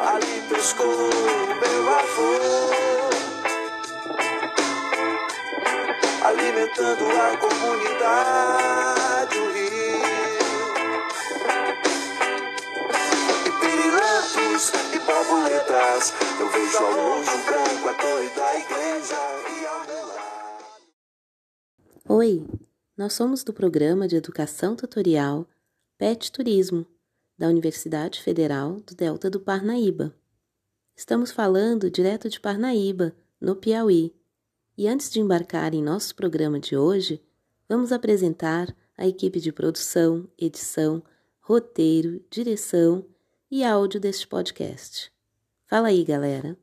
ali 0.00 0.40
pescou 0.48 0.88
meu 0.88 1.88
avô. 1.88 2.40
Alimentando 6.24 7.04
a 7.04 7.36
comunidade, 7.36 9.38
o 9.38 9.52
rio. 9.52 10.00
E 13.46 13.50
pirilampos 13.60 14.72
e 14.94 14.98
borboletas, 15.00 16.14
eu 16.38 16.48
vejo 16.50 16.78
ao 16.78 16.92
longe 16.92 17.30
um 17.30 17.42
branco, 17.44 17.88
a 17.88 17.94
torre 17.94 18.28
da 18.30 18.58
igreja 18.58 19.18
e 19.48 19.66
ao 19.66 19.86
meu 19.86 20.06
lado. 20.06 20.64
Oi, 22.08 22.46
nós 22.96 23.12
somos 23.12 23.44
do 23.44 23.52
programa 23.52 24.08
de 24.08 24.16
educação 24.16 24.74
tutorial 24.76 25.46
PET 25.98 26.32
Turismo 26.32 26.86
da 27.40 27.48
Universidade 27.48 28.20
Federal 28.20 28.80
do 28.80 28.94
Delta 28.94 29.30
do 29.30 29.40
Parnaíba. 29.40 30.14
Estamos 30.94 31.32
falando 31.32 31.90
direto 31.90 32.28
de 32.28 32.38
Parnaíba, 32.38 33.16
no 33.40 33.56
Piauí. 33.56 34.14
E 34.76 34.86
antes 34.86 35.10
de 35.10 35.20
embarcar 35.20 35.72
em 35.72 35.82
nosso 35.82 36.14
programa 36.14 36.60
de 36.60 36.76
hoje, 36.76 37.18
vamos 37.66 37.92
apresentar 37.92 38.76
a 38.94 39.08
equipe 39.08 39.40
de 39.40 39.50
produção, 39.52 40.28
edição, 40.38 41.02
roteiro, 41.40 42.22
direção 42.30 43.06
e 43.50 43.64
áudio 43.64 43.98
deste 43.98 44.28
podcast. 44.28 45.10
Fala 45.66 45.88
aí, 45.88 46.04
galera! 46.04 46.58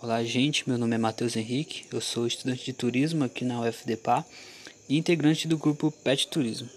Olá, 0.00 0.24
gente. 0.24 0.66
Meu 0.66 0.78
nome 0.78 0.94
é 0.94 0.98
Matheus 0.98 1.36
Henrique. 1.36 1.84
Eu 1.92 2.00
sou 2.00 2.26
estudante 2.26 2.64
de 2.64 2.72
turismo 2.72 3.24
aqui 3.24 3.44
na 3.44 3.60
UFDPA 3.60 4.24
e 4.92 4.98
integrante 4.98 5.48
do 5.48 5.56
grupo 5.56 5.90
PET 5.90 6.28
Turismo. 6.28 6.68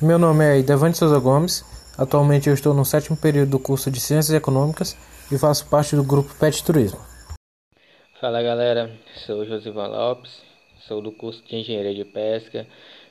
Meu 0.00 0.18
nome 0.18 0.44
é 0.44 0.58
Idevante 0.58 0.98
Souza 0.98 1.18
Gomes. 1.18 1.64
Atualmente 1.96 2.48
eu 2.48 2.54
estou 2.54 2.74
no 2.74 2.84
sétimo 2.84 3.16
período 3.16 3.52
do 3.52 3.58
curso 3.58 3.90
de 3.90 3.98
Ciências 3.98 4.36
Econômicas 4.36 4.94
e 5.32 5.38
faço 5.38 5.66
parte 5.70 5.96
do 5.96 6.04
grupo 6.04 6.34
PET 6.38 6.62
Turismo. 6.62 7.00
Fala 8.20 8.42
galera, 8.42 8.92
sou 9.24 9.46
Josivan 9.46 9.86
Lopes, 9.86 10.42
sou 10.86 11.00
do 11.00 11.10
curso 11.12 11.42
de 11.42 11.56
Engenharia 11.56 11.94
de 11.94 12.04
Pesca, 12.04 12.66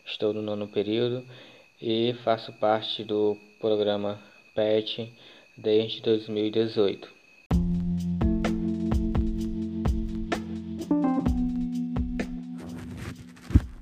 estou 0.06 0.34
no 0.34 0.42
nono 0.44 0.68
período 0.68 1.26
e 1.82 2.14
faço 2.24 2.54
parte 2.54 3.04
do 3.04 3.36
programa 3.60 4.20
PET 4.54 5.12
desde 5.58 6.00
2018. 6.04 7.21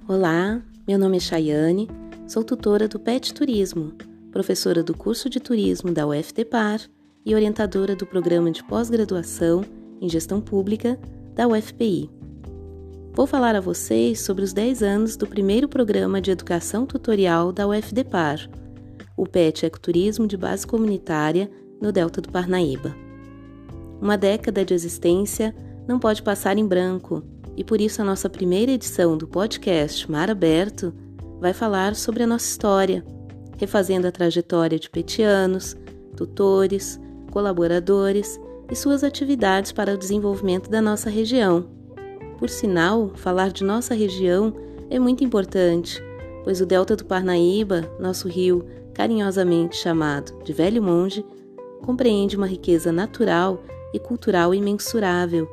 Olá, 0.09 0.59
meu 0.88 0.97
nome 0.97 1.17
é 1.17 1.19
Chayane, 1.19 1.88
sou 2.27 2.43
tutora 2.43 2.88
do 2.88 2.99
PET 2.99 3.31
Turismo, 3.31 3.93
professora 4.31 4.81
do 4.81 4.97
curso 4.97 5.29
de 5.29 5.39
turismo 5.39 5.91
da 5.91 6.07
UFTPAR 6.07 6.81
e 7.23 7.35
orientadora 7.35 7.95
do 7.95 8.07
programa 8.07 8.49
de 8.49 8.63
pós-graduação 8.63 9.63
em 10.02 10.09
gestão 10.09 10.41
pública 10.41 10.99
da 11.35 11.47
UFPI. 11.47 12.09
Vou 13.13 13.27
falar 13.27 13.55
a 13.55 13.61
vocês 13.61 14.21
sobre 14.21 14.43
os 14.43 14.52
10 14.52 14.81
anos 14.81 15.15
do 15.15 15.27
primeiro 15.27 15.69
programa 15.69 16.19
de 16.19 16.31
educação 16.31 16.87
tutorial 16.87 17.52
da 17.52 17.67
UFDPAR, 17.67 18.49
o 19.15 19.27
PET 19.27 19.67
Ecoturismo 19.67 20.25
de 20.25 20.35
Base 20.35 20.65
Comunitária 20.65 21.52
no 21.80 21.91
Delta 21.91 22.19
do 22.19 22.30
Parnaíba. 22.30 22.95
Uma 24.02 24.17
década 24.17 24.65
de 24.65 24.73
existência 24.73 25.55
não 25.87 25.99
pode 25.99 26.23
passar 26.23 26.57
em 26.57 26.65
branco 26.65 27.23
e 27.59 27.63
por 27.63 27.81
isso 27.81 28.02
a 28.02 28.05
nossa 28.05 28.29
primeira 28.29 28.71
edição 28.71 29.17
do 29.17 29.27
podcast 29.27 30.09
Mar 30.09 30.31
Aberto 30.31 30.93
vai 31.41 31.52
falar 31.52 31.93
sobre 31.93 32.23
a 32.23 32.27
nossa 32.27 32.45
história, 32.45 33.03
refazendo 33.57 34.07
a 34.07 34.11
trajetória 34.13 34.79
de 34.79 34.89
petianos, 34.89 35.75
tutores, 36.15 36.97
colaboradores 37.31 38.39
e 38.71 38.75
suas 38.77 39.03
atividades 39.03 39.73
para 39.73 39.93
o 39.93 39.98
desenvolvimento 39.98 40.69
da 40.69 40.81
nossa 40.81 41.09
região. 41.09 41.69
Por 42.37 42.49
sinal, 42.49 43.11
falar 43.15 43.52
de 43.52 43.65
nossa 43.65 43.93
região 43.93 44.55
é 44.89 44.98
muito 44.98 45.25
importante, 45.25 46.02
pois 46.45 46.61
o 46.61 46.65
Delta 46.65 46.95
do 46.95 47.03
Parnaíba, 47.03 47.81
nosso 47.99 48.30
rio 48.30 48.65
carinhosamente 48.93 49.75
chamado 49.75 50.42
de 50.45 50.53
Velho 50.53 50.81
Monge, 50.81 51.25
compreende 51.81 52.37
uma 52.37 52.48
riqueza 52.48 52.89
natural 52.93 53.61
e 53.93 53.99
cultural 53.99 54.55
imensurável, 54.55 55.45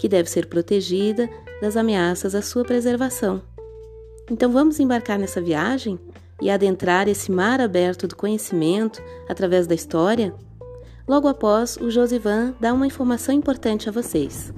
que 0.00 0.08
deve 0.08 0.28
ser 0.28 0.46
protegida 0.46 1.30
das 1.62 1.76
ameaças 1.76 2.34
à 2.34 2.42
sua 2.42 2.64
preservação. 2.64 3.40
Então 4.28 4.50
vamos 4.50 4.80
embarcar 4.80 5.16
nessa 5.16 5.40
viagem 5.40 5.96
e 6.40 6.50
adentrar 6.50 7.06
esse 7.06 7.30
mar 7.30 7.60
aberto 7.60 8.08
do 8.08 8.16
conhecimento 8.16 9.00
através 9.28 9.68
da 9.68 9.72
história? 9.72 10.34
Logo 11.06 11.28
após, 11.28 11.76
o 11.76 11.88
Josivan 11.88 12.52
dá 12.58 12.74
uma 12.74 12.84
informação 12.84 13.32
importante 13.32 13.88
a 13.88 13.92
vocês. 13.92 14.52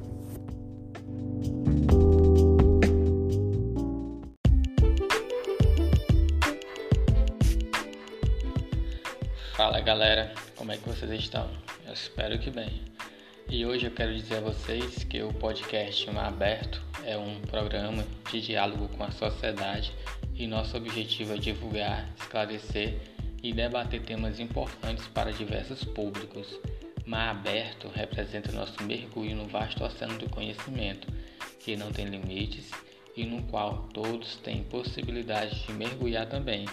Fala 9.55 9.79
galera, 9.81 10.33
como 10.57 10.73
é 10.73 10.79
que 10.79 10.89
vocês 10.89 11.11
estão? 11.13 11.51
Eu 11.87 11.93
espero 11.93 12.39
que 12.39 12.51
bem. 12.51 12.83
E 13.47 13.67
hoje 13.67 13.87
eu 13.87 13.91
quero 13.91 14.15
dizer 14.15 14.39
a 14.39 14.41
vocês 14.41 15.05
que 15.05 15.23
o 15.23 15.33
podcast 15.35 16.11
Mar 16.11 16.29
Aberto 16.29 16.94
é 17.07 17.17
um 17.17 17.41
programa 17.43 18.05
de 18.31 18.41
diálogo 18.41 18.89
com 18.89 19.05
a 19.05 19.11
sociedade 19.11 19.93
e 20.35 20.47
nosso 20.47 20.77
objetivo 20.77 21.35
é 21.35 21.37
divulgar, 21.37 22.09
esclarecer 22.19 22.99
e 23.43 23.53
debater 23.53 24.03
temas 24.03 24.41
importantes 24.41 25.07
para 25.09 25.33
diversos 25.33 25.85
públicos. 25.85 26.59
Mar 27.05 27.29
Aberto 27.29 27.89
representa 27.89 28.51
nosso 28.53 28.83
mergulho 28.83 29.37
no 29.37 29.47
vasto 29.47 29.85
oceano 29.85 30.19
do 30.19 30.31
conhecimento, 30.31 31.07
que 31.61 31.77
não 31.77 31.93
tem 31.93 32.07
limites 32.07 32.71
e 33.15 33.25
no 33.25 33.43
qual 33.45 33.87
todos 33.93 34.37
têm 34.37 34.65
possibilidade 34.65 35.61
de 35.67 35.73
mergulhar 35.73 36.27
também. 36.27 36.65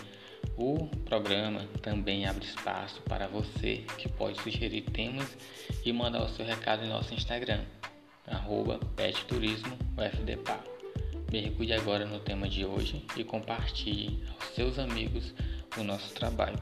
O 0.57 0.87
programa 1.05 1.67
também 1.81 2.25
abre 2.25 2.45
espaço 2.45 3.01
para 3.01 3.27
você 3.27 3.83
que 3.97 4.07
pode 4.07 4.41
sugerir 4.41 4.81
temas 4.81 5.37
e 5.85 5.91
mandar 5.91 6.23
o 6.23 6.29
seu 6.29 6.45
recado 6.45 6.83
em 6.85 6.89
nosso 6.89 7.13
Instagram, 7.13 7.61
arroba 8.27 8.79
petturismoufdpa. 8.95 10.59
Mergulhe 11.31 11.73
agora 11.73 12.05
no 12.05 12.19
tema 12.19 12.49
de 12.49 12.65
hoje 12.65 13.05
e 13.15 13.23
compartilhe 13.23 14.21
aos 14.29 14.53
seus 14.53 14.77
amigos 14.77 15.33
o 15.77 15.83
nosso 15.83 16.13
trabalho. 16.13 16.59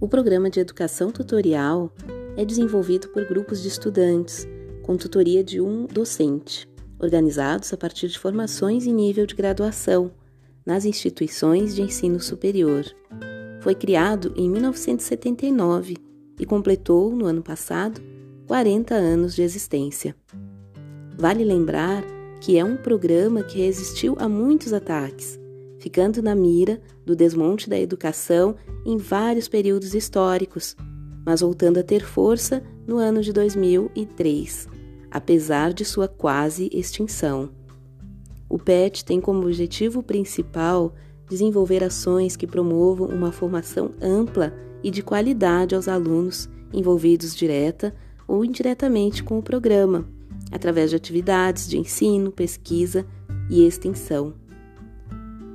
O 0.00 0.08
programa 0.08 0.48
de 0.48 0.60
educação 0.60 1.10
tutorial 1.10 1.92
é 2.36 2.44
desenvolvido 2.44 3.08
por 3.08 3.26
grupos 3.26 3.60
de 3.60 3.68
estudantes, 3.68 4.46
com 4.82 4.96
tutoria 4.96 5.44
de 5.44 5.60
um 5.60 5.86
docente, 5.86 6.66
organizados 6.98 7.72
a 7.72 7.76
partir 7.76 8.08
de 8.08 8.18
formações 8.18 8.86
em 8.86 8.92
nível 8.92 9.26
de 9.26 9.34
graduação 9.34 10.10
nas 10.64 10.84
instituições 10.84 11.74
de 11.74 11.82
ensino 11.82 12.20
superior. 12.20 12.84
Foi 13.60 13.74
criado 13.74 14.34
em 14.36 14.50
1979 14.50 15.96
e 16.38 16.44
completou, 16.44 17.14
no 17.16 17.24
ano 17.24 17.42
passado, 17.42 18.00
40 18.46 18.94
anos 18.94 19.34
de 19.34 19.42
existência. 19.42 20.14
Vale 21.16 21.42
lembrar 21.42 22.04
que 22.40 22.58
é 22.58 22.64
um 22.64 22.76
programa 22.76 23.42
que 23.42 23.58
resistiu 23.58 24.14
a 24.18 24.28
muitos 24.28 24.72
ataques, 24.72 25.38
ficando 25.78 26.22
na 26.22 26.34
mira 26.34 26.80
do 27.04 27.16
desmonte 27.16 27.68
da 27.68 27.78
educação 27.78 28.54
em 28.84 28.96
vários 28.96 29.48
períodos 29.48 29.94
históricos, 29.94 30.76
mas 31.24 31.40
voltando 31.40 31.78
a 31.78 31.82
ter 31.82 32.04
força 32.04 32.62
no 32.86 32.98
ano 32.98 33.22
de 33.22 33.32
2003, 33.32 34.68
apesar 35.10 35.72
de 35.72 35.84
sua 35.84 36.08
quase 36.08 36.68
extinção. 36.72 37.50
O 38.48 38.58
PET 38.58 39.04
tem 39.04 39.20
como 39.20 39.42
objetivo 39.42 40.02
principal 40.02 40.94
desenvolver 41.28 41.84
ações 41.84 42.36
que 42.36 42.46
promovam 42.46 43.08
uma 43.08 43.30
formação 43.30 43.92
ampla 44.00 44.54
e 44.82 44.90
de 44.90 45.02
qualidade 45.02 45.74
aos 45.74 45.88
alunos 45.88 46.48
envolvidos 46.72 47.34
direta 47.34 47.94
ou 48.26 48.44
indiretamente 48.44 49.22
com 49.22 49.38
o 49.38 49.42
programa, 49.42 50.08
através 50.50 50.90
de 50.90 50.96
atividades 50.96 51.68
de 51.68 51.78
ensino, 51.78 52.30
pesquisa 52.30 53.06
e 53.50 53.64
extensão. 53.66 54.34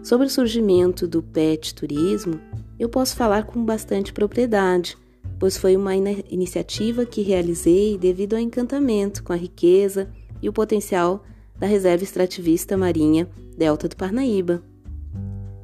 Sobre 0.03 0.27
o 0.27 0.29
surgimento 0.29 1.07
do 1.07 1.23
PET 1.23 1.73
Turismo, 1.73 2.39
eu 2.77 2.89
posso 2.89 3.15
falar 3.15 3.45
com 3.45 3.63
bastante 3.63 4.11
propriedade, 4.11 4.97
pois 5.43 5.57
foi 5.57 5.75
uma 5.75 5.93
iniciativa 5.93 7.05
que 7.05 7.21
realizei 7.21 7.97
devido 7.97 8.33
ao 8.33 8.39
encantamento 8.39 9.21
com 9.21 9.33
a 9.33 9.35
riqueza 9.35 10.07
e 10.41 10.47
o 10.47 10.53
potencial 10.53 11.21
da 11.59 11.67
Reserva 11.67 12.01
Extrativista 12.01 12.77
Marinha 12.77 13.29
Delta 13.57 13.89
do 13.89 13.95
Parnaíba. 13.97 14.63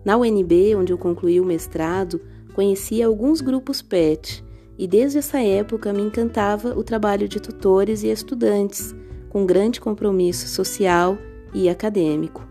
Na 0.03 0.17
UNB, 0.17 0.75
onde 0.75 0.91
eu 0.91 0.97
concluí 0.97 1.39
o 1.39 1.45
mestrado, 1.45 2.19
conheci 2.53 3.01
alguns 3.01 3.39
grupos 3.39 3.81
PET 3.81 4.43
e 4.77 4.85
desde 4.85 5.19
essa 5.19 5.39
época 5.39 5.93
me 5.93 6.01
encantava 6.01 6.77
o 6.77 6.83
trabalho 6.83 7.29
de 7.29 7.39
tutores 7.39 8.03
e 8.03 8.09
estudantes, 8.09 8.93
com 9.29 9.45
grande 9.45 9.79
compromisso 9.79 10.49
social 10.49 11.17
e 11.53 11.69
acadêmico. 11.69 12.45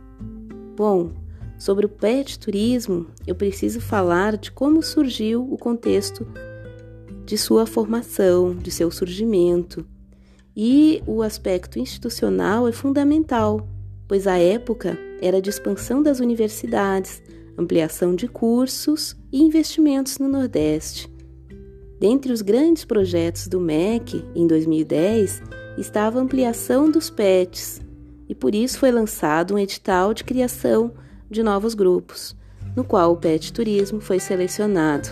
Bom, 0.75 1.11
sobre 1.59 1.85
o 1.85 1.91
pet 1.91 2.39
turismo, 2.39 3.07
eu 3.27 3.35
preciso 3.35 3.83
falar 3.83 4.39
de 4.39 4.51
como 4.51 4.83
surgiu 4.83 5.47
o 5.53 5.59
contexto 5.59 6.27
de 7.29 7.37
sua 7.37 7.67
formação, 7.67 8.55
de 8.55 8.71
seu 8.71 8.91
surgimento. 8.91 9.85
E 10.57 11.03
o 11.07 11.21
aspecto 11.21 11.79
institucional 11.79 12.67
é 12.67 12.73
fundamental, 12.73 13.69
pois 14.09 14.27
a 14.27 14.39
época 14.39 14.99
era 15.21 15.39
de 15.39 15.51
expansão 15.51 16.03
das 16.03 16.21
universidades, 16.21 17.23
ampliação 17.59 18.15
de 18.15 18.27
cursos 18.27 19.15
e 19.31 19.43
investimentos 19.43 20.19
no 20.19 20.27
Nordeste. 20.27 21.13
Dentre 22.01 22.33
os 22.33 22.41
grandes 22.41 22.87
projetos 22.87 23.47
do 23.47 23.61
MEC 23.61 24.25
em 24.35 24.47
2010 24.47 25.43
estava 25.77 26.19
a 26.19 26.23
ampliação 26.23 26.91
dos 26.91 27.11
PETs, 27.11 27.83
e 28.27 28.35
por 28.35 28.55
isso 28.55 28.79
foi 28.79 28.91
lançado 28.91 29.55
um 29.55 29.59
edital 29.59 30.15
de 30.15 30.25
criação 30.25 30.95
de 31.31 31.43
novos 31.43 31.75
grupos, 31.75 32.35
no 32.75 32.85
qual 32.85 33.13
o 33.13 33.17
PET 33.19 33.53
Turismo 33.53 34.01
foi 34.01 34.19
selecionado. 34.19 35.11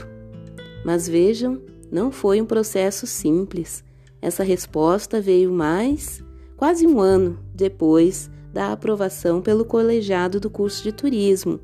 Mas 0.82 1.06
vejam, 1.06 1.60
não 1.90 2.10
foi 2.10 2.40
um 2.40 2.46
processo 2.46 3.06
simples. 3.06 3.84
Essa 4.20 4.42
resposta 4.42 5.20
veio 5.20 5.52
mais 5.52 6.22
quase 6.56 6.86
um 6.86 7.00
ano 7.00 7.38
depois 7.54 8.30
da 8.52 8.72
aprovação 8.72 9.42
pelo 9.42 9.64
colegiado 9.64 10.40
do 10.40 10.48
curso 10.48 10.82
de 10.82 10.92
turismo, 10.92 11.60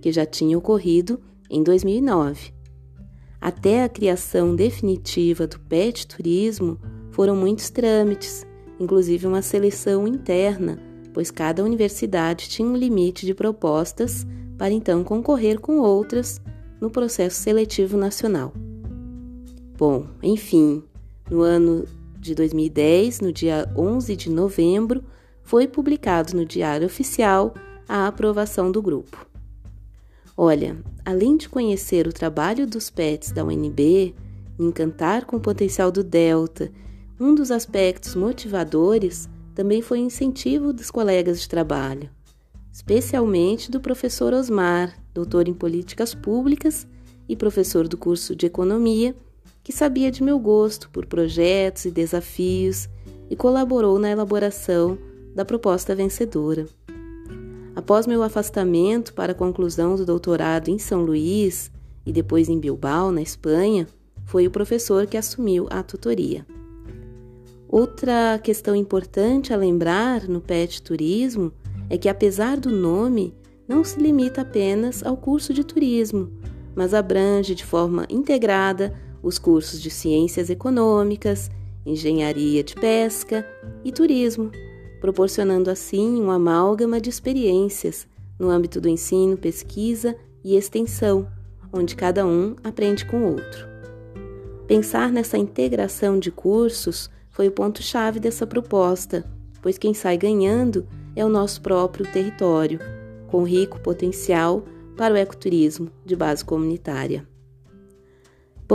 que 0.00 0.10
já 0.10 0.26
tinha 0.26 0.58
ocorrido 0.58 1.20
em 1.48 1.62
2009. 1.62 2.52
Até 3.40 3.84
a 3.84 3.88
criação 3.88 4.56
definitiva 4.56 5.46
do 5.46 5.60
PET 5.60 6.06
Turismo 6.06 6.80
foram 7.10 7.36
muitos 7.36 7.70
trâmites, 7.70 8.44
inclusive 8.80 9.26
uma 9.26 9.42
seleção 9.42 10.08
interna, 10.08 10.78
pois 11.12 11.30
cada 11.30 11.62
universidade 11.62 12.48
tinha 12.48 12.66
um 12.66 12.76
limite 12.76 13.24
de 13.24 13.34
propostas 13.34 14.26
para 14.58 14.72
então 14.72 15.04
concorrer 15.04 15.60
com 15.60 15.78
outras 15.78 16.40
no 16.80 16.90
processo 16.90 17.40
seletivo 17.40 17.96
nacional. 17.96 18.52
Bom, 19.76 20.06
enfim, 20.22 20.84
no 21.28 21.42
ano 21.42 21.84
de 22.16 22.32
2010, 22.32 23.20
no 23.20 23.32
dia 23.32 23.68
11 23.76 24.14
de 24.14 24.30
novembro, 24.30 25.02
foi 25.42 25.66
publicado 25.66 26.36
no 26.36 26.44
Diário 26.44 26.86
Oficial 26.86 27.52
a 27.88 28.06
aprovação 28.06 28.70
do 28.70 28.80
grupo. 28.80 29.26
Olha, 30.36 30.76
além 31.04 31.36
de 31.36 31.48
conhecer 31.48 32.06
o 32.06 32.12
trabalho 32.12 32.68
dos 32.68 32.88
PETs 32.88 33.32
da 33.32 33.44
UNB, 33.44 34.14
encantar 34.58 35.24
com 35.24 35.36
o 35.36 35.40
potencial 35.40 35.90
do 35.90 36.04
Delta, 36.04 36.70
um 37.18 37.34
dos 37.34 37.50
aspectos 37.50 38.14
motivadores 38.14 39.28
também 39.56 39.82
foi 39.82 40.00
o 40.00 40.06
incentivo 40.06 40.72
dos 40.72 40.90
colegas 40.90 41.40
de 41.40 41.48
trabalho, 41.48 42.08
especialmente 42.72 43.70
do 43.72 43.80
professor 43.80 44.32
Osmar, 44.32 44.96
doutor 45.12 45.48
em 45.48 45.54
políticas 45.54 46.14
públicas 46.14 46.86
e 47.28 47.36
professor 47.36 47.88
do 47.88 47.96
curso 47.96 48.34
de 48.34 48.46
economia, 48.46 49.14
que 49.64 49.72
sabia 49.72 50.10
de 50.10 50.22
meu 50.22 50.38
gosto 50.38 50.90
por 50.90 51.06
projetos 51.06 51.86
e 51.86 51.90
desafios 51.90 52.86
e 53.30 53.34
colaborou 53.34 53.98
na 53.98 54.10
elaboração 54.10 54.98
da 55.34 55.42
proposta 55.42 55.94
vencedora. 55.94 56.66
Após 57.74 58.06
meu 58.06 58.22
afastamento 58.22 59.14
para 59.14 59.32
a 59.32 59.34
conclusão 59.34 59.96
do 59.96 60.04
doutorado 60.04 60.68
em 60.68 60.78
São 60.78 61.02
Luís 61.02 61.72
e 62.04 62.12
depois 62.12 62.50
em 62.50 62.60
Bilbao, 62.60 63.10
na 63.10 63.22
Espanha, 63.22 63.88
foi 64.26 64.46
o 64.46 64.50
professor 64.50 65.06
que 65.06 65.16
assumiu 65.16 65.66
a 65.70 65.82
tutoria. 65.82 66.46
Outra 67.66 68.38
questão 68.42 68.76
importante 68.76 69.52
a 69.52 69.56
lembrar 69.56 70.28
no 70.28 70.40
PET 70.40 70.82
Turismo 70.82 71.52
é 71.88 71.98
que, 71.98 72.08
apesar 72.08 72.58
do 72.58 72.70
nome, 72.70 73.34
não 73.66 73.82
se 73.82 73.98
limita 73.98 74.42
apenas 74.42 75.02
ao 75.02 75.16
curso 75.16 75.52
de 75.52 75.64
turismo, 75.64 76.30
mas 76.74 76.94
abrange 76.94 77.54
de 77.54 77.64
forma 77.64 78.06
integrada 78.08 78.94
os 79.24 79.38
cursos 79.38 79.80
de 79.80 79.88
ciências 79.88 80.50
econômicas, 80.50 81.50
engenharia 81.84 82.62
de 82.62 82.74
pesca 82.74 83.44
e 83.82 83.90
turismo, 83.90 84.50
proporcionando 85.00 85.70
assim 85.70 86.20
um 86.20 86.30
amálgama 86.30 87.00
de 87.00 87.08
experiências 87.08 88.06
no 88.38 88.50
âmbito 88.50 88.80
do 88.80 88.88
ensino, 88.88 89.36
pesquisa 89.36 90.14
e 90.44 90.56
extensão, 90.56 91.26
onde 91.72 91.96
cada 91.96 92.26
um 92.26 92.54
aprende 92.62 93.06
com 93.06 93.16
o 93.22 93.32
outro. 93.32 93.66
Pensar 94.66 95.10
nessa 95.10 95.38
integração 95.38 96.18
de 96.18 96.30
cursos 96.30 97.10
foi 97.30 97.48
o 97.48 97.52
ponto-chave 97.52 98.20
dessa 98.20 98.46
proposta, 98.46 99.24
pois 99.62 99.78
quem 99.78 99.94
sai 99.94 100.18
ganhando 100.18 100.86
é 101.16 101.24
o 101.24 101.30
nosso 101.30 101.62
próprio 101.62 102.10
território, 102.12 102.78
com 103.28 103.42
rico 103.42 103.80
potencial 103.80 104.64
para 104.96 105.14
o 105.14 105.16
ecoturismo 105.16 105.90
de 106.04 106.14
base 106.14 106.44
comunitária. 106.44 107.26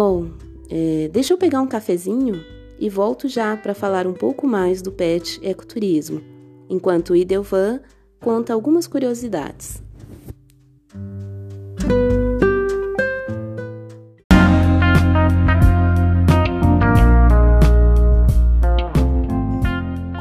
Bom, 0.01 0.29
é, 0.69 1.09
deixa 1.11 1.33
eu 1.33 1.37
pegar 1.37 1.59
um 1.59 1.67
cafezinho 1.67 2.41
e 2.79 2.89
volto 2.89 3.27
já 3.27 3.57
para 3.57 3.73
falar 3.73 4.07
um 4.07 4.13
pouco 4.13 4.47
mais 4.47 4.81
do 4.81 4.93
PET 4.93 5.41
Ecoturismo, 5.43 6.21
enquanto 6.69 7.09
o 7.09 7.15
Idelvan 7.17 7.81
conta 8.21 8.53
algumas 8.53 8.87
curiosidades. 8.87 9.83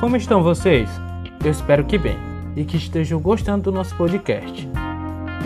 Como 0.00 0.16
estão 0.16 0.42
vocês? 0.42 0.90
Eu 1.44 1.52
espero 1.52 1.84
que 1.84 1.96
bem 1.96 2.18
e 2.56 2.64
que 2.64 2.78
estejam 2.78 3.20
gostando 3.20 3.70
do 3.70 3.72
nosso 3.72 3.96
podcast. 3.96 4.68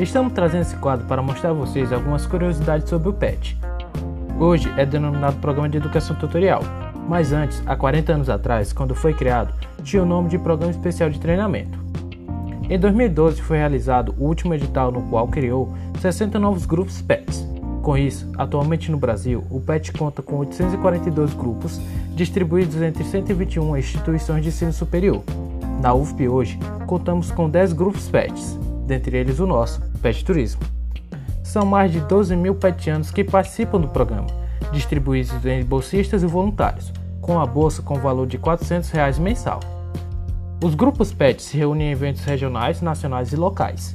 Estamos 0.00 0.32
trazendo 0.32 0.62
esse 0.62 0.76
quadro 0.76 1.06
para 1.06 1.20
mostrar 1.20 1.50
a 1.50 1.52
vocês 1.52 1.92
algumas 1.92 2.24
curiosidades 2.24 2.88
sobre 2.88 3.10
o 3.10 3.12
PET. 3.12 3.60
Hoje 4.42 4.68
é 4.76 4.84
denominado 4.84 5.36
Programa 5.36 5.68
de 5.68 5.76
Educação 5.76 6.16
Tutorial, 6.16 6.62
mas 7.08 7.32
antes, 7.32 7.62
há 7.64 7.76
40 7.76 8.12
anos 8.12 8.28
atrás, 8.28 8.72
quando 8.72 8.92
foi 8.92 9.14
criado, 9.14 9.54
tinha 9.84 10.02
o 10.02 10.04
nome 10.04 10.28
de 10.28 10.36
Programa 10.36 10.72
Especial 10.72 11.08
de 11.08 11.20
Treinamento. 11.20 11.78
Em 12.68 12.76
2012 12.76 13.40
foi 13.40 13.58
realizado 13.58 14.12
o 14.18 14.24
último 14.24 14.52
edital 14.52 14.90
no 14.90 15.02
qual 15.02 15.28
criou 15.28 15.72
60 16.00 16.40
novos 16.40 16.66
grupos 16.66 17.00
PETs. 17.00 17.46
Com 17.82 17.96
isso, 17.96 18.28
atualmente 18.36 18.90
no 18.90 18.98
Brasil, 18.98 19.44
o 19.48 19.60
PET 19.60 19.92
conta 19.92 20.22
com 20.22 20.38
842 20.38 21.34
grupos 21.34 21.80
distribuídos 22.16 22.82
entre 22.82 23.04
121 23.04 23.76
instituições 23.76 24.42
de 24.42 24.48
ensino 24.48 24.72
superior. 24.72 25.22
Na 25.80 25.94
UFP 25.94 26.26
hoje, 26.26 26.58
contamos 26.88 27.30
com 27.30 27.48
10 27.48 27.74
grupos 27.74 28.08
PETs, 28.08 28.58
dentre 28.88 29.16
eles 29.16 29.38
o 29.38 29.46
nosso, 29.46 29.80
PET 30.02 30.24
Turismo. 30.24 30.81
São 31.42 31.66
mais 31.66 31.90
de 31.90 32.00
12 32.00 32.36
mil 32.36 32.54
petianos 32.54 33.10
que 33.10 33.24
participam 33.24 33.80
do 33.80 33.88
programa, 33.88 34.28
distribuídos 34.72 35.32
entre 35.34 35.64
bolsistas 35.64 36.22
e 36.22 36.26
voluntários, 36.26 36.92
com 37.20 37.40
a 37.40 37.46
bolsa 37.46 37.82
com 37.82 37.96
valor 37.96 38.26
de 38.26 38.38
400 38.38 38.90
reais 38.90 39.18
mensal. 39.18 39.60
Os 40.62 40.74
grupos 40.74 41.12
PET 41.12 41.42
se 41.42 41.56
reúnem 41.56 41.88
em 41.88 41.90
eventos 41.90 42.24
regionais, 42.24 42.80
nacionais 42.80 43.32
e 43.32 43.36
locais, 43.36 43.94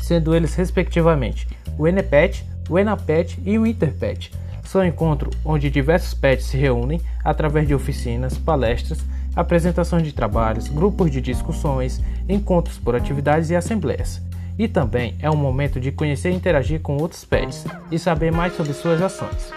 sendo 0.00 0.34
eles 0.34 0.54
respectivamente 0.54 1.48
o 1.76 1.86
NPET, 1.86 2.44
o 2.68 2.78
ENAPET 2.78 3.40
e 3.44 3.58
o 3.58 3.66
INTERPET. 3.66 4.32
São 4.64 4.84
encontros 4.84 5.36
onde 5.44 5.70
diversos 5.70 6.14
PETs 6.14 6.46
se 6.46 6.56
reúnem 6.56 7.00
através 7.24 7.66
de 7.66 7.74
oficinas, 7.74 8.38
palestras, 8.38 9.04
apresentações 9.34 10.02
de 10.02 10.12
trabalhos, 10.12 10.68
grupos 10.68 11.10
de 11.10 11.20
discussões, 11.20 12.00
encontros 12.28 12.78
por 12.78 12.96
atividades 12.96 13.50
e 13.50 13.56
assembleias. 13.56 14.25
E 14.58 14.66
também 14.66 15.16
é 15.20 15.30
um 15.30 15.36
momento 15.36 15.78
de 15.78 15.92
conhecer 15.92 16.30
e 16.30 16.34
interagir 16.34 16.80
com 16.80 16.96
outros 16.96 17.24
pets 17.24 17.64
e 17.90 17.98
saber 17.98 18.32
mais 18.32 18.54
sobre 18.54 18.72
suas 18.72 19.02
ações. 19.02 19.52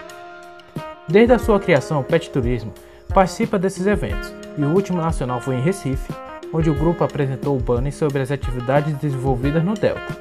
Desde 1.08 1.32
a 1.32 1.38
sua 1.38 1.58
criação, 1.58 2.00
o 2.00 2.04
Pet 2.04 2.30
Turismo 2.30 2.72
participa 3.12 3.58
desses 3.58 3.86
eventos 3.86 4.32
e 4.56 4.62
o 4.62 4.72
último 4.72 5.00
nacional 5.00 5.40
foi 5.40 5.56
em 5.56 5.62
Recife, 5.62 6.12
onde 6.52 6.68
o 6.68 6.74
grupo 6.74 7.02
apresentou 7.02 7.56
o 7.56 7.60
banner 7.60 7.92
sobre 7.92 8.20
as 8.20 8.30
atividades 8.30 8.94
desenvolvidas 8.98 9.64
no 9.64 9.74
Delta. 9.74 10.16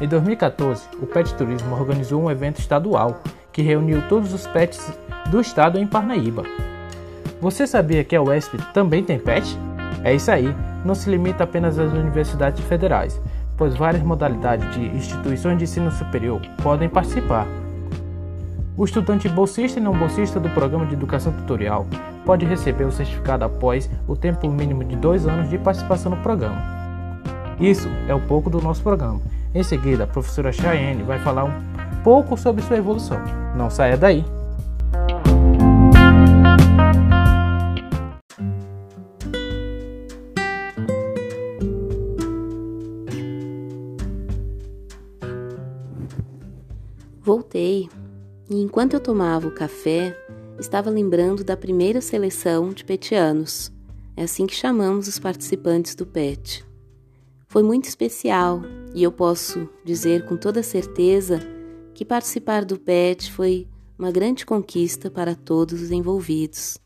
Em 0.00 0.08
2014, 0.08 0.88
o 1.00 1.06
Pet 1.06 1.34
Turismo 1.34 1.74
organizou 1.74 2.22
um 2.22 2.30
evento 2.30 2.58
estadual 2.58 3.22
que 3.52 3.62
reuniu 3.62 4.02
todos 4.08 4.32
os 4.32 4.46
pets 4.46 4.92
do 5.30 5.40
estado 5.40 5.78
em 5.78 5.86
Parnaíba. 5.86 6.42
Você 7.40 7.66
sabia 7.66 8.04
que 8.04 8.16
a 8.16 8.22
UESP 8.22 8.58
também 8.72 9.02
tem 9.04 9.18
pet? 9.18 9.58
É 10.02 10.14
isso 10.14 10.30
aí, 10.30 10.54
não 10.84 10.94
se 10.94 11.08
limita 11.10 11.44
apenas 11.44 11.78
às 11.78 11.92
universidades 11.92 12.64
federais, 12.64 13.20
pois 13.56 13.76
várias 13.76 14.02
modalidades 14.02 14.74
de 14.74 14.86
instituições 14.86 15.58
de 15.58 15.64
ensino 15.64 15.90
superior 15.90 16.40
podem 16.62 16.88
participar. 16.88 17.46
O 18.76 18.84
estudante 18.84 19.28
bolsista 19.28 19.80
e 19.80 19.82
não 19.82 19.96
bolsista 19.96 20.38
do 20.38 20.50
programa 20.50 20.84
de 20.84 20.94
educação 20.94 21.32
tutorial 21.32 21.86
pode 22.26 22.44
receber 22.44 22.84
o 22.84 22.92
certificado 22.92 23.44
após 23.44 23.88
o 24.06 24.14
tempo 24.14 24.48
mínimo 24.48 24.84
de 24.84 24.96
dois 24.96 25.26
anos 25.26 25.48
de 25.48 25.56
participação 25.56 26.10
no 26.10 26.18
programa. 26.18 26.60
Isso 27.58 27.88
é 28.06 28.14
um 28.14 28.20
pouco 28.20 28.50
do 28.50 28.60
nosso 28.60 28.82
programa. 28.82 29.20
Em 29.54 29.62
seguida, 29.62 30.04
a 30.04 30.06
professora 30.06 30.52
Cheyenne 30.52 31.02
vai 31.02 31.18
falar 31.18 31.44
um 31.44 31.52
pouco 32.04 32.36
sobre 32.36 32.62
sua 32.62 32.76
evolução. 32.76 33.18
Não 33.56 33.70
saia 33.70 33.96
daí! 33.96 34.22
Voltei 47.26 47.88
e 48.48 48.54
enquanto 48.62 48.94
eu 48.94 49.00
tomava 49.00 49.48
o 49.48 49.50
café, 49.50 50.16
estava 50.60 50.88
lembrando 50.88 51.42
da 51.42 51.56
primeira 51.56 52.00
seleção 52.00 52.68
de 52.70 52.84
petianos. 52.84 53.72
É 54.16 54.22
assim 54.22 54.46
que 54.46 54.54
chamamos 54.54 55.08
os 55.08 55.18
participantes 55.18 55.96
do 55.96 56.06
PET. 56.06 56.64
Foi 57.48 57.64
muito 57.64 57.86
especial 57.86 58.62
e 58.94 59.02
eu 59.02 59.10
posso 59.10 59.68
dizer 59.84 60.24
com 60.26 60.36
toda 60.36 60.62
certeza 60.62 61.40
que 61.92 62.04
participar 62.04 62.64
do 62.64 62.78
PET 62.78 63.32
foi 63.32 63.66
uma 63.98 64.12
grande 64.12 64.46
conquista 64.46 65.10
para 65.10 65.34
todos 65.34 65.82
os 65.82 65.90
envolvidos. 65.90 66.78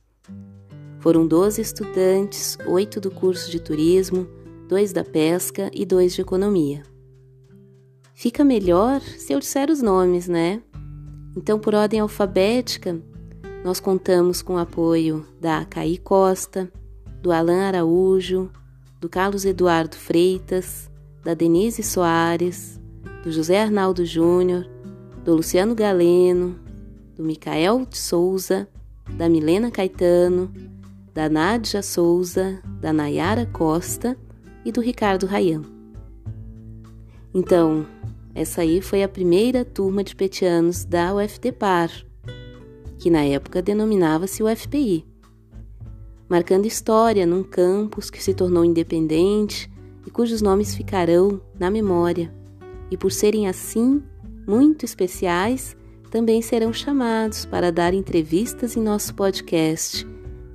Foram 1.00 1.26
12 1.26 1.61
estudantes, 1.61 2.56
oito 2.66 2.99
do 2.99 3.11
curso 3.11 3.50
de 3.50 3.61
turismo, 3.61 4.26
dois 4.66 4.90
da 4.90 5.04
pesca 5.04 5.70
e 5.75 5.85
dois 5.85 6.14
de 6.14 6.23
economia. 6.23 6.89
Fica 8.21 8.45
melhor 8.45 9.00
se 9.00 9.33
eu 9.33 9.41
disser 9.41 9.71
os 9.71 9.81
nomes, 9.81 10.29
né? 10.29 10.61
Então, 11.35 11.59
por 11.59 11.75
ordem 11.75 12.00
alfabética, 12.00 13.00
nós 13.65 13.81
contamos 13.81 14.43
com 14.43 14.57
o 14.57 14.59
apoio 14.59 15.27
da 15.41 15.65
Caí 15.65 15.97
Costa, 15.97 16.71
do 17.23 17.33
Alain 17.33 17.61
Araújo, 17.61 18.50
do 19.00 19.09
Carlos 19.09 19.47
Eduardo 19.47 19.97
Freitas, 19.97 20.91
da 21.25 21.33
Denise 21.33 21.83
Soares, 21.83 22.79
do 23.25 23.33
José 23.33 23.62
Arnaldo 23.62 24.05
Júnior, 24.05 24.69
do 25.25 25.37
Luciano 25.37 25.75
Galeno, 25.75 26.61
do 27.17 27.25
Micael 27.25 27.87
de 27.87 27.97
Souza, 27.97 28.69
da 29.17 29.31
Milena 29.31 29.71
Caetano, 29.71 30.53
da 31.15 31.27
Nádia 31.31 31.83
Souza, 31.83 32.61
da 32.83 32.93
Nayara 32.93 33.47
Costa 33.47 34.15
e 34.62 34.71
do 34.71 34.83
Ricardo 34.83 35.25
Rayan. 35.25 35.62
Então, 37.33 37.87
essa 38.35 38.63
aí 38.63 38.81
foi 38.81 39.03
a 39.03 39.09
primeira 39.09 39.65
turma 39.65 40.05
de 40.05 40.15
petianos 40.15 40.85
da 40.85 41.15
UFDPAR, 41.15 41.91
que 42.99 43.11
na 43.11 43.25
época 43.25 43.61
denominava-se 43.61 44.43
UFPI, 44.43 45.05
marcando 46.29 46.67
história 46.67 47.27
num 47.27 47.43
campus 47.43 48.11
que 48.11 48.23
se 48.23 48.33
tornou 48.35 48.65
independente 48.65 49.71
e 50.07 50.11
cujos 50.11 50.41
nomes 50.41 50.75
ficarão 50.75 51.41
na 51.59 51.71
memória. 51.71 52.33
E 52.91 52.97
por 52.97 53.11
serem 53.11 53.49
assim, 53.49 54.03
muito 54.47 54.85
especiais, 54.85 55.77
também 56.11 56.43
serão 56.43 56.73
chamados 56.73 57.45
para 57.45 57.71
dar 57.71 57.95
entrevistas 57.95 58.77
em 58.77 58.83
nosso 58.83 59.15
podcast 59.15 60.07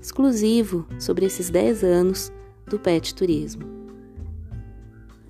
exclusivo 0.06 0.86
sobre 1.00 1.26
esses 1.26 1.50
10 1.50 1.84
anos 1.84 2.32
do 2.68 2.78
Pet 2.78 3.16
Turismo. 3.16 3.64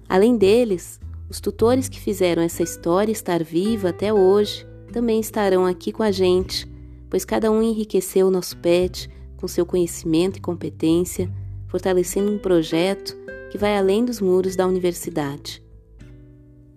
Além 0.09 0.37
deles, 0.37 0.99
os 1.29 1.39
tutores 1.39 1.89
que 1.89 1.99
fizeram 1.99 2.41
essa 2.43 2.61
história 2.61 3.11
estar 3.11 3.43
viva 3.43 3.89
até 3.89 4.13
hoje 4.13 4.65
também 4.91 5.19
estarão 5.19 5.65
aqui 5.65 5.91
com 5.91 6.03
a 6.03 6.11
gente, 6.11 6.69
pois 7.09 7.25
cada 7.25 7.51
um 7.51 7.61
enriqueceu 7.61 8.27
o 8.27 8.31
nosso 8.31 8.57
pet 8.57 9.09
com 9.37 9.47
seu 9.47 9.65
conhecimento 9.65 10.37
e 10.37 10.41
competência, 10.41 11.31
fortalecendo 11.67 12.31
um 12.31 12.37
projeto 12.37 13.15
que 13.51 13.57
vai 13.57 13.77
além 13.77 14.05
dos 14.05 14.21
muros 14.21 14.55
da 14.55 14.67
universidade. 14.67 15.63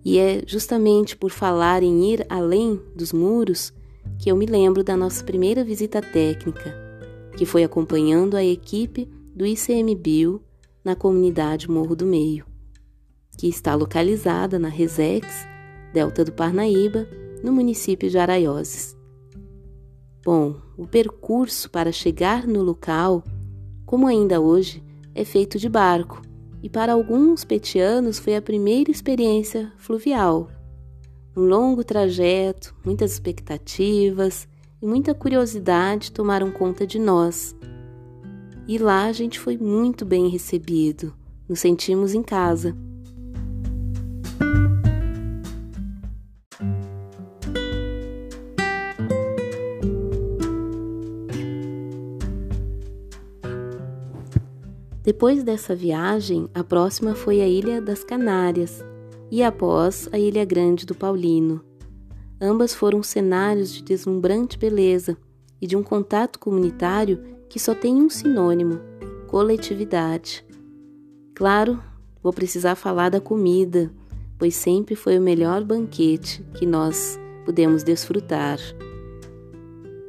E 0.03 0.17
é 0.17 0.41
justamente 0.45 1.15
por 1.15 1.29
falar 1.29 1.83
em 1.83 2.11
ir 2.11 2.25
além 2.27 2.81
dos 2.95 3.13
muros 3.13 3.71
que 4.17 4.31
eu 4.31 4.35
me 4.35 4.45
lembro 4.45 4.83
da 4.83 4.97
nossa 4.97 5.23
primeira 5.23 5.63
visita 5.63 6.01
técnica, 6.01 6.75
que 7.37 7.45
foi 7.45 7.63
acompanhando 7.63 8.35
a 8.35 8.43
equipe 8.43 9.07
do 9.35 9.45
ICMBio 9.45 10.41
na 10.83 10.95
comunidade 10.95 11.69
Morro 11.69 11.95
do 11.95 12.05
Meio 12.05 12.48
que 13.39 13.47
está 13.47 13.73
localizada 13.73 14.59
na 14.59 14.67
Resex, 14.67 15.47
Delta 15.93 16.25
do 16.25 16.31
Parnaíba, 16.33 17.07
no 17.41 17.53
município 17.53 18.09
de 18.09 18.17
Araioses. 18.17 18.97
Bom, 20.25 20.57
o 20.77 20.85
percurso 20.85 21.69
para 21.71 21.89
chegar 21.89 22.45
no 22.45 22.61
local, 22.61 23.23
como 23.85 24.07
ainda 24.07 24.41
hoje, 24.41 24.83
é 25.15 25.23
feito 25.23 25.57
de 25.57 25.69
barco, 25.69 26.21
e 26.61 26.69
para 26.69 26.91
alguns 26.91 27.45
petianos 27.45 28.19
foi 28.19 28.35
a 28.35 28.41
primeira 28.41 28.91
experiência 28.91 29.71
fluvial. 29.77 30.51
Um 31.33 31.43
longo 31.45 31.81
trajeto, 31.81 32.75
muitas 32.83 33.13
expectativas 33.13 34.49
e 34.81 34.85
muita 34.85 35.15
curiosidade 35.15 36.11
tomaram 36.11 36.51
conta 36.51 36.85
de 36.85 36.99
nós. 36.99 37.55
E 38.67 38.77
lá 38.77 39.05
a 39.05 39.13
gente 39.13 39.39
foi 39.39 39.57
muito 39.57 40.05
bem 40.05 40.27
recebido, 40.27 41.13
nos 41.47 41.61
sentimos 41.61 42.13
em 42.13 42.21
casa. 42.21 42.75
Depois 55.09 55.43
dessa 55.43 55.75
viagem, 55.75 56.47
a 56.53 56.63
próxima 56.63 57.15
foi 57.15 57.41
a 57.41 57.47
Ilha 57.47 57.81
das 57.81 58.03
Canárias 58.03 58.85
e 59.31 59.41
após 59.41 60.07
a 60.11 60.19
Ilha 60.19 60.45
Grande 60.45 60.85
do 60.85 60.93
Paulino. 60.93 61.65
Ambas 62.39 62.75
foram 62.75 63.01
cenários 63.01 63.73
de 63.73 63.81
deslumbrante 63.81 64.55
beleza 64.55 65.17
e 65.59 65.65
de 65.65 65.75
um 65.75 65.81
contato 65.81 66.37
comunitário 66.37 67.23
que 67.49 67.59
só 67.59 67.73
tem 67.73 67.95
um 67.95 68.07
sinônimo: 68.07 68.79
coletividade. 69.27 70.45
Claro, 71.33 71.81
vou 72.21 72.31
precisar 72.31 72.75
falar 72.75 73.09
da 73.09 73.19
comida, 73.19 73.91
pois 74.37 74.53
sempre 74.53 74.95
foi 74.95 75.17
o 75.17 75.21
melhor 75.23 75.63
banquete 75.63 76.45
que 76.53 76.67
nós 76.67 77.19
pudemos 77.45 77.81
desfrutar. 77.81 78.59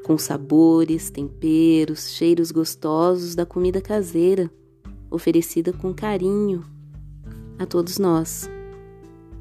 Com 0.05 0.19
sabores, 0.19 1.09
temperos, 1.09 2.11
cheiros 2.11 2.51
gostosos 2.51 3.35
da 3.35 3.47
comida 3.47 3.81
caseira 3.81 4.51
oferecida 5.11 5.73
com 5.73 5.93
carinho 5.93 6.65
a 7.59 7.67
todos 7.67 7.99
nós. 7.99 8.49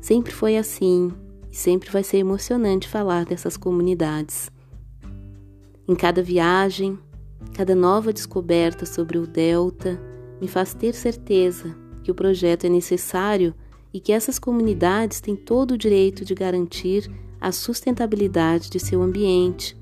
Sempre 0.02 0.34
foi 0.34 0.58
assim 0.58 1.12
e 1.52 1.56
sempre 1.56 1.90
vai 1.90 2.04
ser 2.04 2.18
emocionante 2.18 2.88
falar 2.88 3.26
dessas 3.26 3.58
comunidades. 3.58 4.50
Em 5.88 5.96
cada 5.96 6.22
viagem, 6.22 6.98
cada 7.54 7.76
nova 7.76 8.14
descoberta 8.14 8.86
sobre 8.86 9.18
o 9.18 9.26
Delta 9.26 10.00
me 10.40 10.48
faz 10.48 10.74
ter 10.74 10.94
certeza 10.94 11.76
que 12.04 12.12
o 12.12 12.16
projeto 12.16 12.66
é 12.66 12.70
necessário 12.70 13.54
e 13.94 14.00
que 14.00 14.12
essas 14.12 14.38
comunidades 14.38 15.20
têm 15.20 15.36
todo 15.36 15.72
o 15.72 15.78
direito 15.78 16.24
de 16.24 16.36
garantir 16.36 17.10
a 17.42 17.52
sustentabilidade 17.52 18.70
de 18.70 18.80
seu 18.80 19.02
ambiente, 19.02 19.76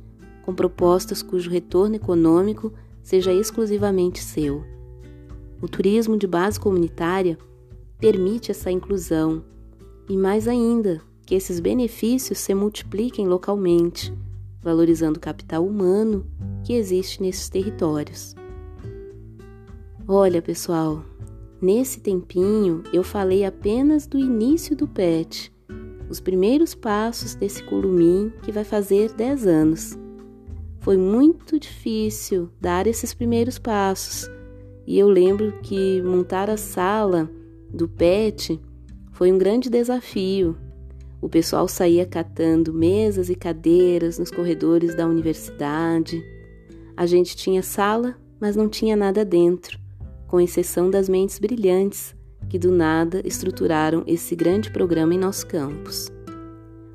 com 0.44 0.53
propostas 0.53 1.22
cujo 1.22 1.50
retorno 1.50 1.96
econômico 1.96 2.72
seja 3.03 3.34
exclusivamente 3.34 4.24
seu. 4.24 4.76
O 5.59 5.67
turismo 5.67 6.17
de 6.17 6.27
base 6.27 6.59
comunitária 6.59 7.37
permite 7.99 8.51
essa 8.51 8.69
inclusão 8.69 9.43
e, 10.07 10.15
mais 10.15 10.47
ainda, 10.47 11.01
que 11.25 11.33
esses 11.33 11.59
benefícios 11.59 12.37
se 12.37 12.53
multipliquem 12.53 13.27
localmente, 13.27 14.13
valorizando 14.61 15.17
o 15.17 15.21
capital 15.21 15.65
humano 15.65 16.25
que 16.63 16.73
existe 16.73 17.21
nesses 17.21 17.49
territórios. 17.49 18.35
Olha, 20.07 20.41
pessoal, 20.41 21.03
nesse 21.59 21.99
tempinho 22.01 22.83
eu 22.93 23.03
falei 23.03 23.43
apenas 23.43 24.05
do 24.05 24.19
início 24.19 24.75
do 24.75 24.87
PET, 24.87 25.51
os 26.07 26.19
primeiros 26.19 26.75
passos 26.75 27.33
desse 27.33 27.63
curumim 27.63 28.31
que 28.43 28.51
vai 28.51 28.63
fazer 28.63 29.11
10 29.11 29.47
anos. 29.47 29.97
Foi 30.79 30.95
muito 30.95 31.59
difícil 31.59 32.49
dar 32.61 32.87
esses 32.87 33.13
primeiros 33.13 33.59
passos 33.59 34.29
e 34.88 34.98
eu 34.98 35.10
lembro 35.10 35.51
que 35.62 36.01
montar 36.01 36.50
a 36.50 36.56
sala 36.56 37.29
do 37.70 37.89
PET 37.89 38.58
foi 39.12 39.34
um 39.34 39.38
grande 39.38 39.70
desafio. 39.70 40.56
O 41.22 41.27
pessoal 41.27 41.67
saía 41.67 42.06
catando 42.06 42.74
mesas 42.74 43.29
e 43.29 43.36
cadeiras 43.36 44.17
nos 44.17 44.32
corredores 44.32 44.96
da 44.96 45.06
universidade. 45.06 46.24
A 46.96 47.06
gente 47.06 47.36
tinha 47.36 47.62
sala, 47.62 48.15
mas 48.39 48.56
não 48.56 48.70
tinha 48.70 48.96
nada 48.96 49.25
dentro, 49.25 49.77
com 50.25 50.39
exceção 50.39 50.89
das 50.89 51.10
mentes 51.10 51.38
brilhantes 51.38 52.15
que 52.48 52.58
do 52.58 52.72
nada 52.72 53.22
estruturaram 53.25 54.03
esse 54.08 54.38
grande 54.38 54.72
programa 54.72 55.13
em 55.13 55.20
nosso 55.20 55.48
campus. 55.48 56.10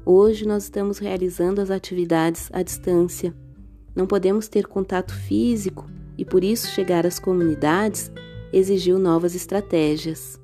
Hoje 0.06 0.48
nós 0.48 0.64
estamos 0.64 0.96
realizando 0.96 1.60
as 1.60 1.70
atividades 1.70 2.48
à 2.54 2.62
distância. 2.62 3.34
Não 3.94 4.06
podemos 4.06 4.48
ter 4.48 4.66
contato 4.66 5.14
físico 5.14 5.91
e 6.22 6.24
por 6.24 6.44
isso 6.44 6.68
chegar 6.68 7.04
às 7.04 7.18
comunidades 7.18 8.08
exigiu 8.52 8.96
novas 8.96 9.34
estratégias. 9.34 10.40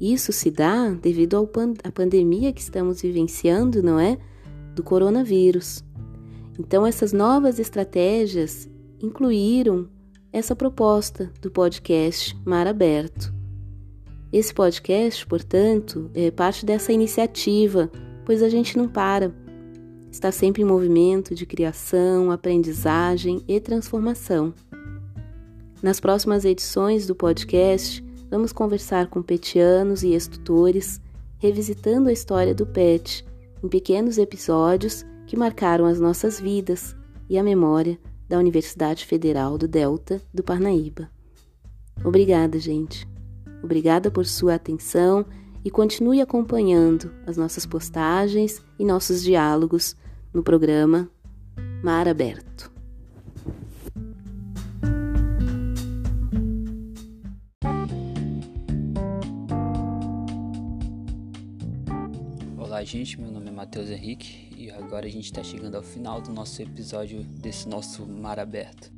Isso 0.00 0.32
se 0.32 0.50
dá 0.50 0.88
devido 0.88 1.36
à 1.36 1.46
pan 1.46 1.74
pandemia 1.92 2.50
que 2.50 2.62
estamos 2.62 3.02
vivenciando, 3.02 3.82
não 3.82 4.00
é? 4.00 4.16
Do 4.74 4.82
coronavírus. 4.82 5.84
Então, 6.58 6.86
essas 6.86 7.12
novas 7.12 7.58
estratégias 7.58 8.66
incluíram 9.02 9.86
essa 10.32 10.56
proposta 10.56 11.30
do 11.42 11.50
podcast 11.50 12.34
Mar 12.46 12.66
Aberto. 12.66 13.34
Esse 14.32 14.54
podcast, 14.54 15.26
portanto, 15.26 16.10
é 16.14 16.30
parte 16.30 16.64
dessa 16.64 16.90
iniciativa, 16.90 17.90
pois 18.24 18.42
a 18.42 18.48
gente 18.48 18.78
não 18.78 18.88
para. 18.88 19.30
Está 20.10 20.32
sempre 20.32 20.62
em 20.62 20.64
movimento 20.64 21.34
de 21.34 21.44
criação, 21.44 22.30
aprendizagem 22.30 23.42
e 23.46 23.60
transformação. 23.60 24.54
Nas 25.82 25.98
próximas 25.98 26.44
edições 26.44 27.08
do 27.08 27.14
podcast, 27.14 28.04
vamos 28.30 28.52
conversar 28.52 29.08
com 29.08 29.20
petianos 29.20 30.04
e 30.04 30.14
estutores, 30.14 31.00
revisitando 31.38 32.08
a 32.08 32.12
história 32.12 32.54
do 32.54 32.64
PET 32.64 33.26
em 33.64 33.68
pequenos 33.68 34.16
episódios 34.16 35.04
que 35.26 35.36
marcaram 35.36 35.84
as 35.84 35.98
nossas 35.98 36.38
vidas 36.38 36.94
e 37.28 37.36
a 37.36 37.42
memória 37.42 37.98
da 38.28 38.38
Universidade 38.38 39.04
Federal 39.04 39.58
do 39.58 39.66
Delta 39.66 40.22
do 40.32 40.44
Parnaíba. 40.44 41.10
Obrigada, 42.04 42.60
gente. 42.60 43.04
Obrigada 43.60 44.08
por 44.08 44.24
sua 44.24 44.54
atenção 44.54 45.26
e 45.64 45.70
continue 45.70 46.20
acompanhando 46.20 47.12
as 47.26 47.36
nossas 47.36 47.66
postagens 47.66 48.62
e 48.78 48.84
nossos 48.84 49.20
diálogos 49.20 49.96
no 50.32 50.44
programa 50.44 51.10
Mar 51.82 52.06
Aberto. 52.06 52.71
Gente. 62.84 63.20
Meu 63.20 63.30
nome 63.30 63.48
é 63.48 63.52
Matheus 63.52 63.88
Henrique 63.90 64.50
e 64.56 64.68
agora 64.70 65.06
a 65.06 65.08
gente 65.08 65.26
está 65.26 65.42
chegando 65.42 65.76
ao 65.76 65.82
final 65.82 66.20
do 66.20 66.32
nosso 66.32 66.60
episódio 66.60 67.22
desse 67.22 67.68
nosso 67.68 68.04
Mar 68.04 68.40
Aberto. 68.40 68.92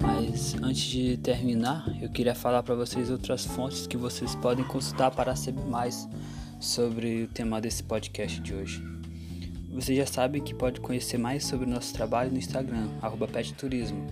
Mas 0.00 0.54
antes 0.62 0.82
de 0.82 1.16
terminar, 1.16 1.96
eu 2.00 2.10
queria 2.10 2.34
falar 2.34 2.62
para 2.62 2.74
vocês 2.74 3.10
outras 3.10 3.46
fontes 3.46 3.86
que 3.86 3.96
vocês 3.96 4.34
podem 4.34 4.64
consultar 4.66 5.10
para 5.10 5.34
saber 5.34 5.64
mais 5.64 6.06
sobre 6.60 7.24
o 7.24 7.28
tema 7.28 7.58
desse 7.58 7.82
podcast 7.82 8.38
de 8.40 8.54
hoje. 8.54 8.82
Você 9.72 9.94
já 9.94 10.06
sabe 10.06 10.40
que 10.40 10.54
pode 10.54 10.80
conhecer 10.80 11.18
mais 11.18 11.44
sobre 11.44 11.66
o 11.66 11.70
nosso 11.70 11.94
trabalho 11.94 12.30
no 12.30 12.38
Instagram, 12.38 12.86
@petturismo. 13.32 14.06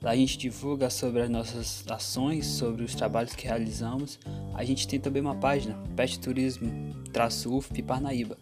Lá 0.00 0.12
a 0.12 0.16
gente 0.16 0.38
divulga 0.38 0.88
sobre 0.90 1.22
as 1.22 1.28
nossas 1.28 1.84
ações, 1.90 2.46
sobre 2.46 2.84
os 2.84 2.94
trabalhos 2.94 3.34
que 3.34 3.46
realizamos. 3.46 4.18
A 4.54 4.64
gente 4.64 4.86
tem 4.86 5.00
também 5.00 5.20
uma 5.20 5.34
página, 5.34 5.74
Pet 5.96 6.20
Turismo, 6.20 6.70
UFP 7.46 7.82
Parnaíba. 7.82 8.38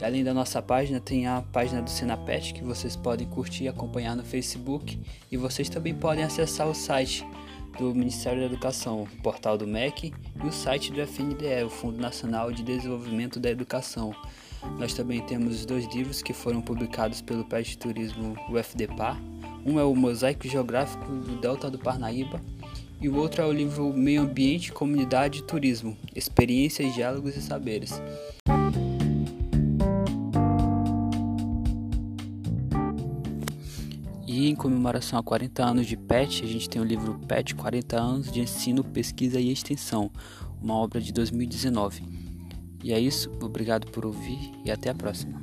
E 0.00 0.04
além 0.04 0.24
da 0.24 0.34
nossa 0.34 0.60
página, 0.60 0.98
tem 0.98 1.26
a 1.28 1.42
página 1.52 1.82
do 1.82 1.90
Senapet 1.90 2.52
que 2.52 2.64
vocês 2.64 2.96
podem 2.96 3.28
curtir 3.28 3.64
e 3.64 3.68
acompanhar 3.68 4.16
no 4.16 4.24
Facebook. 4.24 5.00
E 5.30 5.36
vocês 5.36 5.68
também 5.68 5.94
podem 5.94 6.24
acessar 6.24 6.68
o 6.68 6.74
site 6.74 7.24
do 7.78 7.94
Ministério 7.94 8.40
da 8.40 8.46
Educação, 8.46 9.04
o 9.04 9.22
portal 9.22 9.56
do 9.56 9.68
MEC 9.68 10.12
e 10.42 10.46
o 10.46 10.52
site 10.52 10.92
do 10.92 11.00
FNDE, 11.00 11.62
o 11.64 11.70
Fundo 11.70 12.00
Nacional 12.00 12.50
de 12.50 12.64
Desenvolvimento 12.64 13.38
da 13.38 13.50
Educação. 13.50 14.12
Nós 14.78 14.94
também 14.94 15.20
temos 15.20 15.64
dois 15.64 15.86
livros 15.94 16.22
que 16.22 16.32
foram 16.32 16.60
publicados 16.60 17.20
pelo 17.20 17.44
Pet 17.44 17.78
Turismo 17.78 18.36
UFDPAR 18.50 19.16
um 19.68 19.78
é 19.78 19.84
o 19.84 19.94
Mosaico 19.94 20.48
Geográfico 20.48 21.04
do 21.04 21.36
Delta 21.36 21.70
do 21.70 21.78
Parnaíba 21.78 22.40
e 23.00 23.08
o 23.08 23.16
outro 23.16 23.42
é 23.42 23.46
o 23.46 23.52
livro 23.52 23.92
Meio 23.92 24.22
Ambiente, 24.22 24.72
Comunidade 24.72 25.40
e 25.40 25.42
Turismo: 25.42 25.96
Experiências, 26.16 26.94
Diálogos 26.94 27.36
e 27.36 27.42
Saberes. 27.42 28.02
E 34.26 34.48
em 34.48 34.54
comemoração 34.54 35.18
a 35.18 35.22
40 35.22 35.64
anos 35.64 35.86
de 35.86 35.96
PET, 35.96 36.44
a 36.44 36.46
gente 36.46 36.68
tem 36.68 36.80
o 36.80 36.84
livro 36.84 37.18
PET 37.26 37.54
40 37.54 38.00
anos 38.00 38.32
de 38.32 38.40
ensino, 38.40 38.82
pesquisa 38.82 39.38
e 39.38 39.52
extensão, 39.52 40.10
uma 40.62 40.74
obra 40.74 41.00
de 41.00 41.12
2019. 41.12 42.02
E 42.82 42.92
é 42.92 42.98
isso, 42.98 43.30
obrigado 43.42 43.90
por 43.90 44.06
ouvir 44.06 44.52
e 44.64 44.70
até 44.70 44.90
a 44.90 44.94
próxima. 44.94 45.42